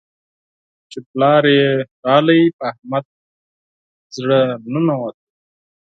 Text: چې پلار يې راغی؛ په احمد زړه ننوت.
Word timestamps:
چې 0.91 0.99
پلار 1.11 1.43
يې 1.57 1.69
راغی؛ 2.05 2.41
په 2.57 2.63
احمد 2.71 3.05
زړه 4.15 4.39
ننوت. 4.71 5.15